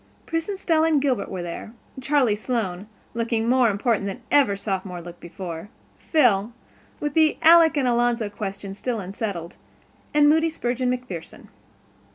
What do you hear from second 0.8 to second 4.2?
and Gilbert were there, Charlie Sloane, looking more important